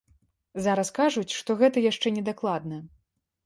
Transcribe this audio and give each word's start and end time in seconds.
Зараз 0.67 0.91
кажуць, 0.99 1.37
што 1.41 1.59
гэта 1.61 1.87
яшчэ 1.91 2.15
не 2.19 2.27
дакладна. 2.33 2.85